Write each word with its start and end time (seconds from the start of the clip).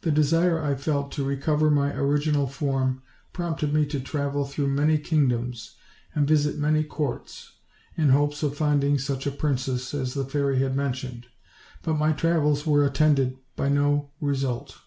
The 0.00 0.10
desire 0.10 0.64
I 0.64 0.74
felt 0.76 1.12
to 1.12 1.24
recover 1.24 1.70
my 1.70 1.92
original 1.92 2.46
form 2.46 3.02
prompted 3.34 3.74
me 3.74 3.84
to 3.88 4.00
travel 4.00 4.46
through 4.46 4.68
many 4.68 4.96
kingdoms 4.96 5.74
and 6.14 6.26
visit 6.26 6.56
many 6.56 6.82
courts, 6.84 7.52
in 7.94 8.08
hopes 8.08 8.42
of 8.42 8.56
finding 8.56 8.96
such 8.98 9.26
a 9.26 9.30
princess 9.30 9.92
as 9.92 10.14
the 10.14 10.24
fairy 10.24 10.60
had 10.60 10.74
mentioned; 10.74 11.26
but 11.82 11.98
my 11.98 12.12
travels 12.12 12.64
were 12.66 12.82
attended 12.82 13.36
by 13.56 13.68
no 13.68 14.08
re 14.22 14.34
sult. 14.36 14.78